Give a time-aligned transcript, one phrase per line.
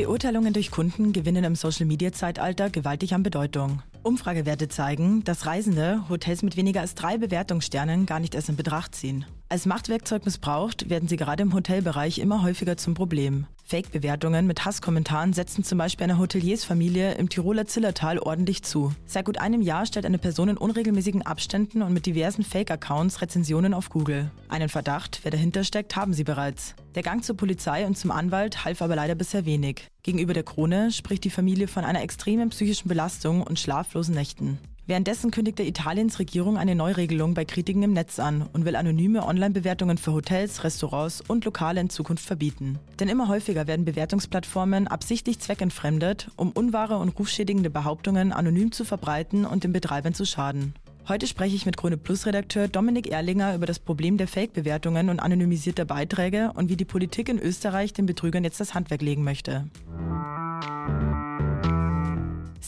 [0.00, 3.82] Beurteilungen durch Kunden gewinnen im Social-Media-Zeitalter gewaltig an Bedeutung.
[4.02, 8.94] Umfragewerte zeigen, dass Reisende Hotels mit weniger als drei Bewertungssternen gar nicht erst in Betracht
[8.94, 9.26] ziehen.
[9.52, 13.46] Als Machtwerkzeug missbraucht, werden sie gerade im Hotelbereich immer häufiger zum Problem.
[13.64, 18.92] Fake-Bewertungen mit Hasskommentaren setzen zum Beispiel einer Hoteliersfamilie im Tiroler Zillertal ordentlich zu.
[19.06, 23.74] Seit gut einem Jahr stellt eine Person in unregelmäßigen Abständen und mit diversen Fake-Accounts Rezensionen
[23.74, 24.30] auf Google.
[24.48, 26.76] Einen Verdacht, wer dahinter steckt, haben sie bereits.
[26.94, 29.88] Der Gang zur Polizei und zum Anwalt half aber leider bisher wenig.
[30.04, 34.60] Gegenüber der Krone spricht die Familie von einer extremen psychischen Belastung und schlaflosen Nächten.
[34.90, 39.98] Währenddessen kündigte Italiens Regierung eine Neuregelung bei Kritiken im Netz an und will anonyme Online-Bewertungen
[39.98, 42.80] für Hotels, Restaurants und Lokale in Zukunft verbieten.
[42.98, 49.44] Denn immer häufiger werden Bewertungsplattformen absichtlich zweckentfremdet, um unwahre und rufschädigende Behauptungen anonym zu verbreiten
[49.44, 50.74] und den Betreibern zu schaden.
[51.06, 55.20] Heute spreche ich mit Krone Plus Redakteur Dominik Erlinger über das Problem der Fake-Bewertungen und
[55.20, 59.70] anonymisierter Beiträge und wie die Politik in Österreich den Betrügern jetzt das Handwerk legen möchte.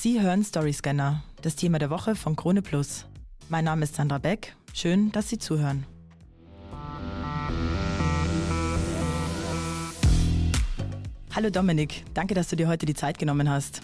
[0.03, 3.07] Sie hören Storyscanner, das Thema der Woche von Krone Plus.
[3.49, 4.57] Mein Name ist Sandra Beck.
[4.75, 5.87] Schön, dass Sie zuhören.
[11.33, 13.83] Hallo Dominik, danke, dass du dir heute die Zeit genommen hast.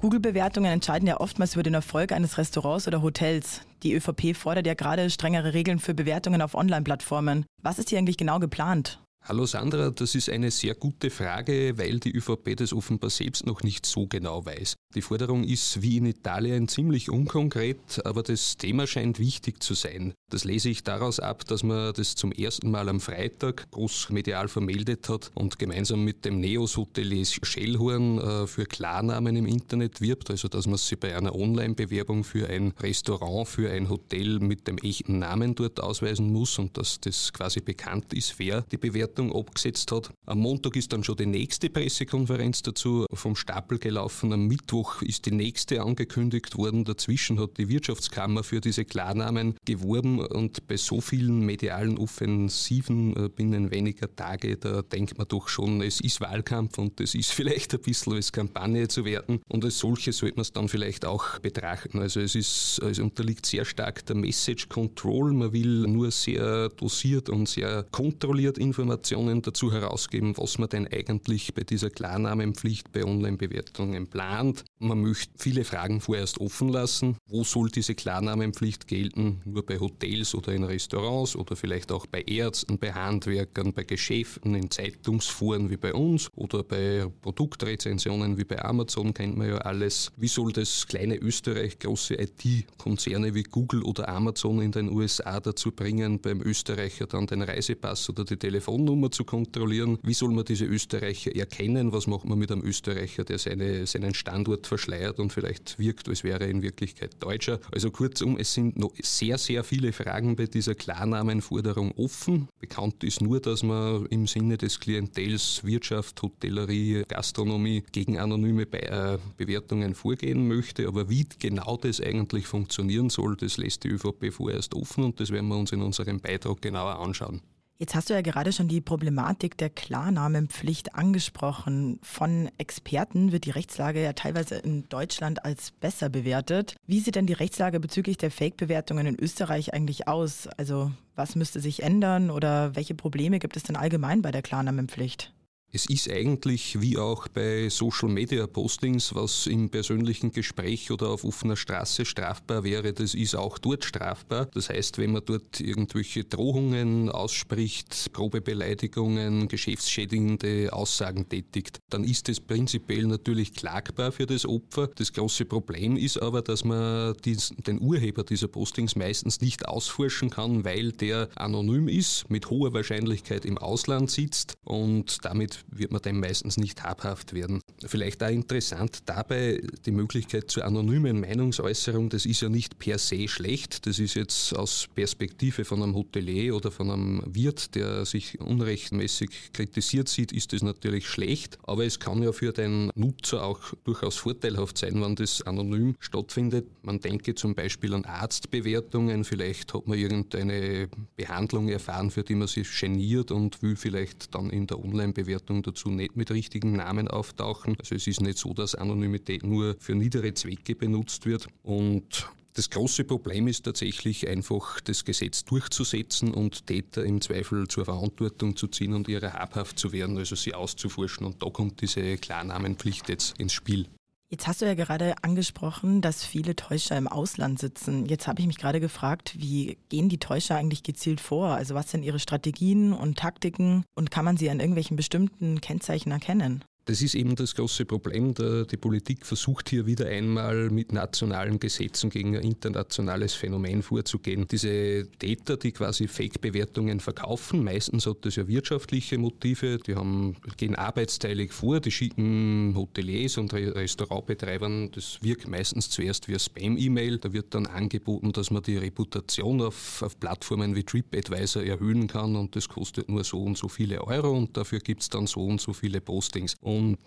[0.00, 3.60] Google-Bewertungen entscheiden ja oftmals über den Erfolg eines Restaurants oder Hotels.
[3.84, 7.46] Die ÖVP fordert ja gerade strengere Regeln für Bewertungen auf Online-Plattformen.
[7.62, 8.98] Was ist hier eigentlich genau geplant?
[9.24, 13.62] Hallo Sandra, das ist eine sehr gute Frage, weil die ÖVP das offenbar selbst noch
[13.62, 14.74] nicht so genau weiß.
[14.96, 20.12] Die Forderung ist wie in Italien ziemlich unkonkret, aber das Thema scheint wichtig zu sein.
[20.28, 24.48] Das lese ich daraus ab, dass man das zum ersten Mal am Freitag groß medial
[24.48, 30.48] vermeldet hat und gemeinsam mit dem Neos-Hotelier Schellhorn äh, für Klarnamen im Internet wirbt, also
[30.48, 35.20] dass man sich bei einer Online-Bewerbung für ein Restaurant, für ein Hotel mit dem echten
[35.20, 40.10] Namen dort ausweisen muss und dass das quasi bekannt ist, wer die Bewertung abgesetzt hat.
[40.26, 44.32] Am Montag ist dann schon die nächste Pressekonferenz dazu vom Stapel gelaufen.
[44.32, 46.84] Am Mittwoch ist die nächste angekündigt worden.
[46.84, 53.28] Dazwischen hat die Wirtschaftskammer für diese Klarnamen geworben und bei so vielen medialen Offensiven äh,
[53.28, 57.74] binnen weniger Tage, da denkt man doch schon, es ist Wahlkampf und es ist vielleicht
[57.74, 61.38] ein bisschen als Kampagne zu werten und als solche sollte man es dann vielleicht auch
[61.40, 61.98] betrachten.
[61.98, 65.32] Also es ist, es unterliegt sehr stark der Message Control.
[65.32, 71.54] Man will nur sehr dosiert und sehr kontrolliert Informationen dazu herausgeben, was man denn eigentlich
[71.54, 74.64] bei dieser Klarnamenpflicht bei Online-Bewertungen plant.
[74.78, 77.16] Man möchte viele Fragen vorerst offen lassen.
[77.26, 79.40] Wo soll diese Klarnamenpflicht gelten?
[79.44, 83.84] Nur bei Hotels Hotels oder in Restaurants oder vielleicht auch bei Ärzten, bei Handwerkern, bei
[83.84, 89.58] Geschäften, in Zeitungsforen wie bei uns oder bei Produktrezensionen wie bei Amazon kennt man ja
[89.58, 90.10] alles.
[90.16, 95.70] Wie soll das kleine Österreich große IT-Konzerne wie Google oder Amazon in den USA dazu
[95.72, 99.98] bringen, beim Österreicher dann den Reisepass oder die Telefonnummer zu kontrollieren?
[100.02, 101.92] Wie soll man diese Österreicher erkennen?
[101.92, 106.24] Was macht man mit einem Österreicher, der seine, seinen Standort verschleiert und vielleicht wirkt, als
[106.24, 107.60] wäre er in Wirklichkeit Deutscher?
[107.72, 112.48] Also kurzum, es sind noch sehr, sehr viele Fragen bei dieser Klarnamenforderung offen.
[112.60, 118.82] Bekannt ist nur, dass man im Sinne des Klientels Wirtschaft, Hotellerie, Gastronomie gegen anonyme Be
[118.82, 120.86] äh, Bewertungen vorgehen möchte.
[120.88, 125.30] Aber wie genau das eigentlich funktionieren soll, das lässt die ÖVP vorerst offen und das
[125.30, 127.42] werden wir uns in unserem Beitrag genauer anschauen.
[127.82, 131.98] Jetzt hast du ja gerade schon die Problematik der Klarnamenpflicht angesprochen.
[132.00, 136.76] Von Experten wird die Rechtslage ja teilweise in Deutschland als besser bewertet.
[136.86, 140.46] Wie sieht denn die Rechtslage bezüglich der Fake-Bewertungen in Österreich eigentlich aus?
[140.56, 145.32] Also was müsste sich ändern oder welche Probleme gibt es denn allgemein bei der Klarnamenpflicht?
[145.74, 151.24] Es ist eigentlich wie auch bei Social Media Postings, was im persönlichen Gespräch oder auf
[151.24, 154.50] offener Straße strafbar wäre, das ist auch dort strafbar.
[154.52, 162.38] Das heißt, wenn man dort irgendwelche Drohungen ausspricht, Probebeleidigungen, geschäftsschädigende Aussagen tätigt, dann ist es
[162.38, 164.88] prinzipiell natürlich klagbar für das Opfer.
[164.88, 170.66] Das große Problem ist aber, dass man den Urheber dieser Postings meistens nicht ausforschen kann,
[170.66, 176.20] weil der anonym ist, mit hoher Wahrscheinlichkeit im Ausland sitzt und damit wird man dem
[176.20, 177.60] meistens nicht habhaft werden.
[177.84, 183.28] Vielleicht auch interessant dabei die Möglichkeit zur anonymen Meinungsäußerung, das ist ja nicht per se
[183.28, 188.40] schlecht, das ist jetzt aus Perspektive von einem Hotelier oder von einem Wirt, der sich
[188.40, 193.60] unrechtmäßig kritisiert sieht, ist das natürlich schlecht, aber es kann ja für den Nutzer auch
[193.84, 196.66] durchaus vorteilhaft sein, wenn das anonym stattfindet.
[196.82, 202.48] Man denke zum Beispiel an Arztbewertungen, vielleicht hat man irgendeine Behandlung erfahren, für die man
[202.48, 207.08] sich geniert und will vielleicht dann in der Online-Bewertung Bewertung dazu nicht mit richtigen Namen
[207.08, 207.76] auftauchen.
[207.78, 211.48] Also es ist nicht so, dass Anonymität nur für niedere Zwecke benutzt wird.
[211.62, 217.86] Und Das große Problem ist tatsächlich einfach, das Gesetz durchzusetzen und Täter im Zweifel zur
[217.86, 221.24] Verantwortung zu ziehen und ihrer habhaft zu werden, also sie auszuforschen.
[221.24, 223.86] Und da kommt diese Klarnamenpflicht jetzt ins Spiel.
[224.32, 228.06] Jetzt hast du ja gerade angesprochen, dass viele Täuscher im Ausland sitzen.
[228.06, 231.48] Jetzt habe ich mich gerade gefragt, wie gehen die Täuscher eigentlich gezielt vor?
[231.48, 236.12] Also was sind ihre Strategien und Taktiken und kann man sie an irgendwelchen bestimmten Kennzeichen
[236.12, 236.64] erkennen?
[236.84, 238.34] Das ist eben das große Problem.
[238.34, 244.48] Die Politik versucht hier wieder einmal mit nationalen Gesetzen gegen ein internationales Phänomen vorzugehen.
[244.50, 250.74] Diese Täter, die quasi Fake-Bewertungen verkaufen, meistens hat das ja wirtschaftliche Motive, die haben, gehen
[250.74, 257.18] arbeitsteilig vor, die schicken Hoteliers und Restaurantbetreibern, das wirkt meistens zuerst wie Spam-E-Mail.
[257.18, 262.34] Da wird dann angeboten, dass man die Reputation auf, auf Plattformen wie TripAdvisor erhöhen kann
[262.34, 265.46] und das kostet nur so und so viele Euro und dafür gibt es dann so
[265.46, 266.56] und so viele Postings.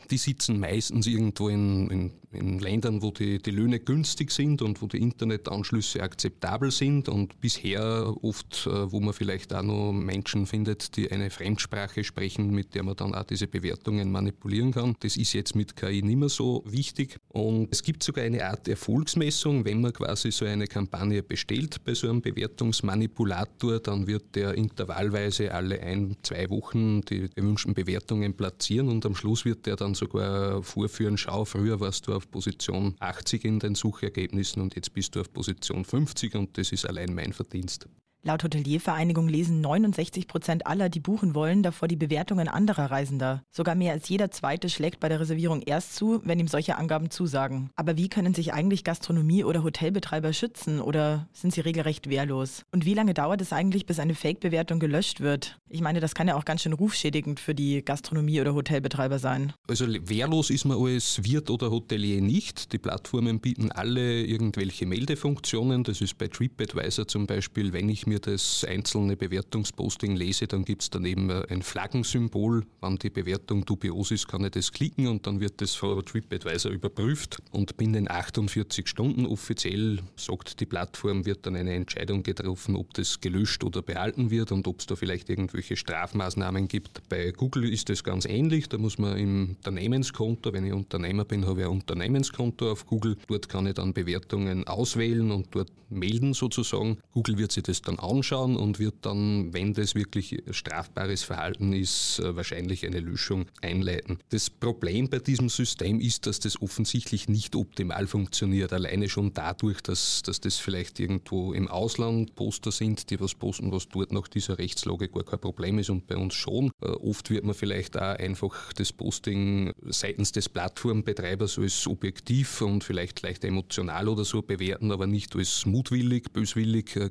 [0.10, 4.82] Die sitzen meistens irgendwo in, in, in Ländern, wo die, die, Löhne günstig sind und
[4.82, 7.10] wo die Internetanschlüsse akzeptabel sind.
[7.10, 12.52] Und bisher oft, äh, wo man vielleicht auch noch Menschen findet, die eine Fremdsprache sprechen,
[12.52, 14.96] mit der man dann auch diese Bewertungen manipulieren kann.
[15.00, 17.18] Das ist jetzt mit KI nicht mehr so wichtig.
[17.30, 21.94] Und es gibt sogar eine Art Erfolgsmessung, wenn man quasi so eine Kampagne bestellt bei
[21.94, 28.90] so einem Bewertungsmanipulator, dann wird der intervallweise alle ein, zwei Wochen die gewünschten Bewertungen platzieren
[28.90, 32.96] und am Schluss wird wird der dann sogar vorführen, schau, früher warst du auf Position
[33.00, 37.14] 80 in den Suchergebnissen und jetzt bist du auf Position 50 und das ist allein
[37.14, 37.88] mein Verdienst.
[38.28, 43.44] Laut Hoteliervereinigung lesen 69 Prozent aller, die buchen wollen, davor die Bewertungen anderer Reisender.
[43.52, 47.12] Sogar mehr als jeder Zweite schlägt bei der Reservierung erst zu, wenn ihm solche Angaben
[47.12, 47.70] zusagen.
[47.76, 52.64] Aber wie können sich eigentlich Gastronomie- oder Hotelbetreiber schützen oder sind sie regelrecht wehrlos?
[52.72, 55.60] Und wie lange dauert es eigentlich, bis eine Fake-Bewertung gelöscht wird?
[55.70, 59.54] Ich meine, das kann ja auch ganz schön rufschädigend für die Gastronomie- oder Hotelbetreiber sein.
[59.68, 62.74] Also wehrlos ist man als Wirt oder Hotelier nicht.
[62.74, 65.84] Die Plattformen bieten alle irgendwelche Meldefunktionen.
[65.84, 70.64] Das ist bei TripAdvisor zum Beispiel, wenn ich mir mir das einzelne Bewertungsposting lese, dann
[70.64, 72.66] gibt es daneben ein Flaggensymbol.
[72.82, 76.72] Wenn die Bewertung dubios ist, kann ich das klicken und dann wird das von TripAdvisor
[76.72, 77.42] überprüft.
[77.52, 83.20] Und binnen 48 Stunden offiziell, sagt die Plattform, wird dann eine Entscheidung getroffen, ob das
[83.20, 87.08] gelöscht oder behalten wird und ob es da vielleicht irgendwelche Strafmaßnahmen gibt.
[87.10, 88.70] Bei Google ist das ganz ähnlich.
[88.70, 93.18] Da muss man im Unternehmenskonto, wenn ich Unternehmer bin, habe ich ein Unternehmenskonto auf Google.
[93.28, 96.98] Dort kann ich dann Bewertungen auswählen und dort melden sozusagen.
[97.12, 102.20] Google wird sich das dann anschauen und wird dann, wenn das wirklich strafbares Verhalten ist,
[102.20, 104.20] äh, wahrscheinlich eine Löschung einleiten.
[104.30, 108.74] Das Problem bei diesem System ist, dass das offensichtlich nicht optimal funktioniert.
[108.74, 113.72] Alleine schon dadurch, dass, dass das vielleicht irgendwo im Ausland Poster sind, die was posten,
[113.72, 116.72] was dort nach dieser Rechtslage gar kein Problem ist und bei uns schon.
[116.82, 122.84] Äh, oft wird man vielleicht auch einfach das Posting seitens des Plattformbetreibers als objektiv und
[122.84, 127.10] vielleicht leicht emotional oder so bewerten, aber nicht als mutwillig, böswillig, äh,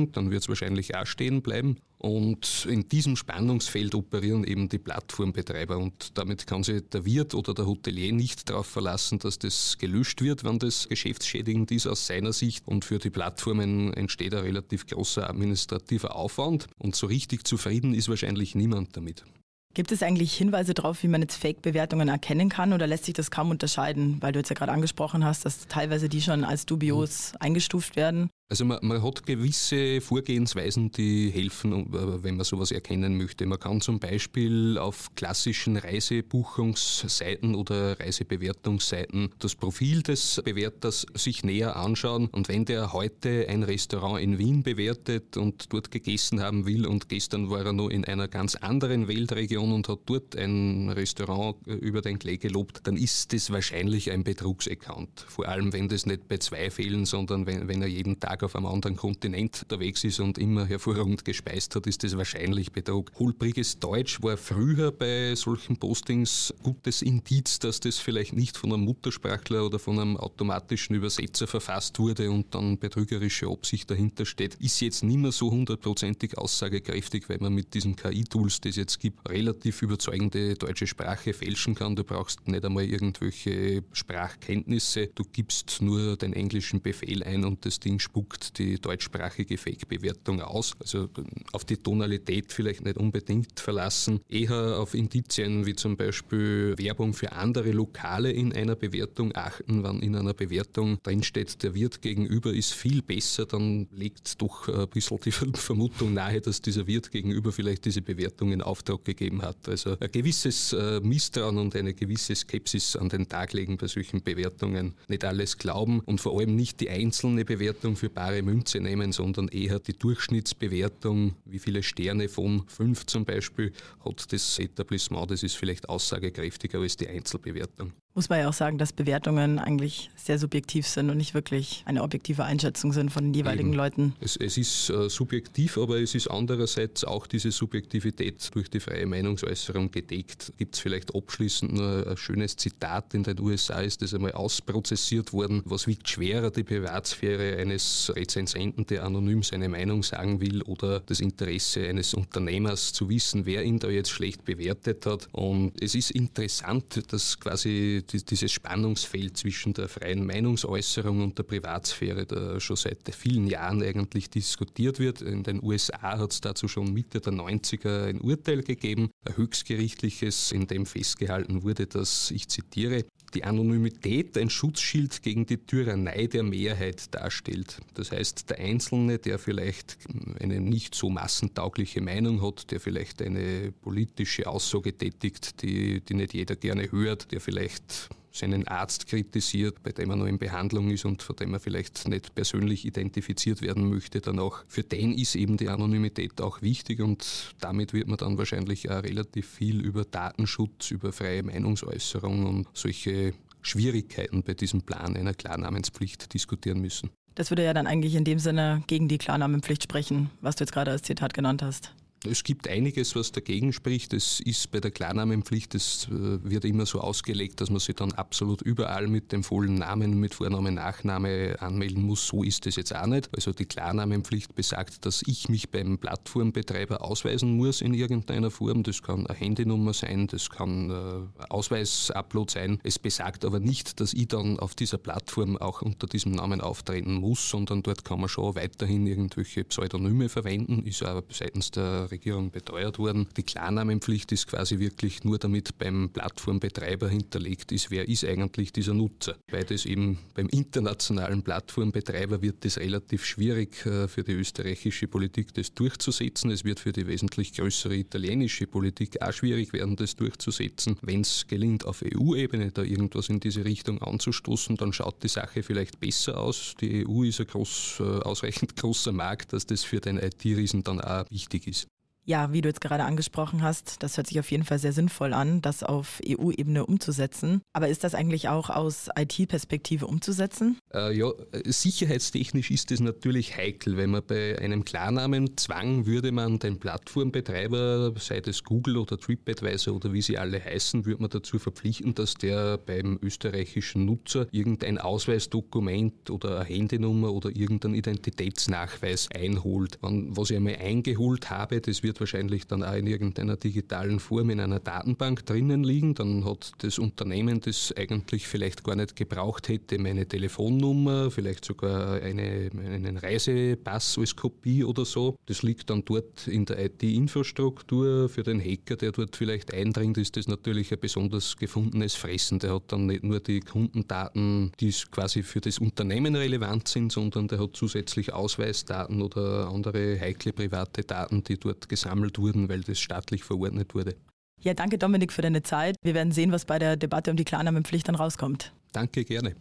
[0.00, 1.76] geschäftsschädigend dann wird es wahrscheinlich auch stehen bleiben.
[1.98, 7.52] Und in diesem Spannungsfeld operieren eben die Plattformbetreiber und damit kann sich der Wirt oder
[7.52, 12.32] der Hotelier nicht darauf verlassen, dass das gelöscht wird, wenn das geschäftsschädigend ist aus seiner
[12.32, 12.66] Sicht.
[12.66, 18.08] Und für die Plattformen entsteht ein relativ großer administrativer Aufwand und so richtig zufrieden ist
[18.08, 19.24] wahrscheinlich niemand damit.
[19.72, 23.30] Gibt es eigentlich Hinweise darauf, wie man jetzt Fake-Bewertungen erkennen kann oder lässt sich das
[23.30, 24.16] kaum unterscheiden?
[24.20, 28.30] Weil du jetzt ja gerade angesprochen hast, dass teilweise die schon als dubios eingestuft werden.
[28.50, 33.46] Also man, man, hat gewisse Vorgehensweisen, die helfen, äh, wenn man sowas erkennen möchte.
[33.46, 41.76] Man kann zum Beispiel auf klassischen Reisebuchungsseiten oder Reisebewertungsseiten das Profil des Bewerters sich näher
[41.76, 42.26] anschauen.
[42.26, 47.08] Und wenn der heute ein Restaurant in Wien bewertet und dort gegessen haben will und
[47.08, 51.74] gestern war er noch in einer ganz anderen Weltregion und hat dort ein Restaurant äh,
[51.74, 55.24] über den Klee gelobt, dann ist das wahrscheinlich ein Betrugsaccount.
[55.28, 58.42] Vor allem, wenn das nicht bei zwei fehlen, sondern wenn, wenn er jeden Tag Tag
[58.44, 63.12] auf einem anderen Kontinent unterwegs ist und immer hervorragend gespeist hat, ist das wahrscheinlich Betrug.
[63.18, 68.84] Holpriges Deutsch war früher bei solchen Postings gutes Indiz, dass das vielleicht nicht von einem
[68.84, 74.54] Muttersprachler oder von einem automatischen Übersetzer verfasst wurde und dann betrügerische Absicht dahinter steht.
[74.56, 79.00] Ist jetzt nicht mehr so hundertprozentig aussagekräftig, weil man mit diesen KI-Tools, die es jetzt
[79.00, 81.96] gibt, relativ überzeugende deutsche Sprache fälschen kann.
[81.96, 85.08] Du brauchst nicht einmal irgendwelche Sprachkenntnisse.
[85.14, 90.40] Du gibst nur den englischen Befehl ein und das Ding spuckt spuckt die deutschsprachige Fake-Bewertung
[90.40, 90.74] aus.
[90.78, 91.08] Also
[91.52, 97.32] auf die Tonalität vielleicht nicht unbedingt verlassen, eher auf Indizien wie zum Beispiel Werbung für
[97.32, 99.82] andere Lokale in einer Bewertung achten.
[99.82, 104.88] Wenn in einer Bewertung drinsteht, der Wirt gegenüber ist viel besser, dann liegt doch ein
[104.88, 109.68] bisschen die Vermutung nahe, dass dieser Wirt gegenüber vielleicht diese Bewertung in Auftrag gegeben hat.
[109.68, 114.22] Also ein gewisses äh, Misstrauen und eine gewisse Skepsis an den Tag legen bei solchen
[114.22, 114.94] Bewertungen.
[115.08, 119.48] Nicht alles glauben und vor allem nicht die einzelne Bewertung für bare Münze nehmen, sondern
[119.48, 123.72] eher die Durchschnittsbewertung, wie viele Sterne von fünf zum Beispiel
[124.04, 127.92] hat das Etablissement, das ist vielleicht aussagekräftiger als die Einzelbewertung.
[128.14, 132.02] Muss man ja auch sagen, dass Bewertungen eigentlich sehr subjektiv sind und nicht wirklich eine
[132.02, 133.76] objektive Einschätzung sind von den jeweiligen Eben.
[133.76, 134.16] Leuten.
[134.20, 139.06] Es, es ist äh, subjektiv, aber es ist andererseits auch diese Subjektivität durch die freie
[139.06, 140.52] Meinungsäußerung gedeckt.
[140.58, 145.32] Gibt es vielleicht abschließend nur ein schönes Zitat in den USA, ist das einmal ausprozessiert
[145.32, 145.62] worden.
[145.64, 151.20] Was wiegt schwerer, die Privatsphäre eines Rezensenten, der anonym seine Meinung sagen will, oder das
[151.20, 155.28] Interesse eines Unternehmers zu wissen, wer ihn da jetzt schlecht bewertet hat.
[155.30, 162.26] Und es ist interessant, dass quasi dieses Spannungsfeld zwischen der freien Meinungsäußerung und der Privatsphäre
[162.26, 165.22] da schon seit vielen Jahren eigentlich diskutiert wird.
[165.22, 170.52] In den USA hat es dazu schon Mitte der 90er ein Urteil gegeben, ein höchstgerichtliches,
[170.52, 176.42] in dem festgehalten wurde, dass, ich zitiere, die Anonymität ein Schutzschild gegen die Tyrannei der
[176.42, 177.80] Mehrheit darstellt.
[177.94, 179.98] Das heißt, der Einzelne, der vielleicht
[180.40, 186.34] eine nicht so massentaugliche Meinung hat, der vielleicht eine politische Aussage tätigt, die, die nicht
[186.34, 191.04] jeder gerne hört, der vielleicht seinen Arzt kritisiert, bei dem er noch in Behandlung ist
[191.04, 195.34] und von dem er vielleicht nicht persönlich identifiziert werden möchte, dann auch für den ist
[195.34, 200.04] eben die Anonymität auch wichtig und damit wird man dann wahrscheinlich auch relativ viel über
[200.04, 207.10] Datenschutz, über freie Meinungsäußerung und solche Schwierigkeiten bei diesem Plan einer Klarnamenspflicht diskutieren müssen.
[207.34, 210.72] Das würde ja dann eigentlich in dem Sinne gegen die Klarnamenpflicht sprechen, was du jetzt
[210.72, 211.92] gerade als Zitat genannt hast.
[212.28, 214.12] Es gibt einiges, was dagegen spricht.
[214.12, 216.10] Es ist bei der Klarnamenpflicht, es äh,
[216.44, 220.34] wird immer so ausgelegt, dass man sich dann absolut überall mit dem vollen Namen, mit
[220.34, 222.26] Vorname, Nachname anmelden muss.
[222.26, 223.30] So ist es jetzt auch nicht.
[223.34, 228.82] Also die Klarnamenpflicht besagt, dass ich mich beim Plattformbetreiber ausweisen muss in irgendeiner Form.
[228.82, 232.80] Das kann eine Handynummer sein, das kann äh, Ausweisupload sein.
[232.82, 237.14] Es besagt aber nicht, dass ich dann auf dieser Plattform auch unter diesem Namen auftreten
[237.14, 240.84] muss, sondern dort kann man schon weiterhin irgendwelche Pseudonyme verwenden.
[240.84, 243.28] Ist aber seitens der Regierung beteuert worden.
[243.36, 248.94] Die Klarnamenpflicht ist quasi wirklich nur damit beim Plattformbetreiber hinterlegt ist, wer ist eigentlich dieser
[248.94, 249.36] Nutzer.
[249.50, 255.54] Weil das eben beim internationalen Plattformbetreiber wird es relativ schwierig äh, für die österreichische Politik,
[255.54, 256.50] das durchzusetzen.
[256.50, 260.96] Es wird für die wesentlich größere italienische Politik auch schwierig werden, das durchzusetzen.
[261.02, 265.62] Wenn es gelingt, auf EU-Ebene da irgendwas in diese Richtung anzustoßen, dann schaut die Sache
[265.62, 266.74] vielleicht besser aus.
[266.80, 271.00] Die EU ist ein groß, äh, ausreichend großer Markt, dass das für den IT-Riesen dann
[271.00, 271.86] auch wichtig ist.
[272.24, 275.32] Ja, wie du jetzt gerade angesprochen hast, das hört sich auf jeden Fall sehr sinnvoll
[275.32, 277.62] an, das auf EU-Ebene umzusetzen.
[277.72, 280.78] Aber ist das eigentlich auch aus IT-Perspektive umzusetzen?
[280.94, 281.32] Äh, ja,
[281.64, 288.42] sicherheitstechnisch ist es natürlich heikel, wenn man bei einem Klarnamenzwang würde man den Plattformbetreiber, sei
[288.46, 292.78] es Google oder TripAdvisor oder wie sie alle heißen, würde man dazu verpflichten, dass der
[292.78, 299.98] beim österreichischen Nutzer irgendein Ausweisdokument oder eine Handynummer oder irgendeinen Identitätsnachweis einholt.
[300.02, 304.50] Was ich einmal eingeholt habe, das wird wird wahrscheinlich dann auch in irgendeiner digitalen Form
[304.50, 306.14] in einer Datenbank drinnen liegen.
[306.14, 312.20] Dann hat das Unternehmen, das eigentlich vielleicht gar nicht gebraucht hätte, meine Telefonnummer, vielleicht sogar
[312.20, 315.36] eine, einen Reisepass als Kopie oder so.
[315.46, 318.28] Das liegt dann dort in der IT-Infrastruktur.
[318.28, 322.58] Für den Hacker, der dort vielleicht eindringt, ist das natürlich ein besonders gefundenes Fressen.
[322.58, 327.46] Der hat dann nicht nur die Kundendaten, die quasi für das Unternehmen relevant sind, sondern
[327.46, 332.80] der hat zusätzlich Ausweisdaten oder andere heikle private Daten, die dort gesammelt gesammelt wurden, weil
[332.80, 334.16] das staatlich verordnet wurde.
[334.62, 335.96] Ja, danke Dominik für deine Zeit.
[336.02, 338.72] Wir werden sehen, was bei der Debatte um die Klarnamenpflicht dann rauskommt.
[338.92, 339.54] Danke, gerne.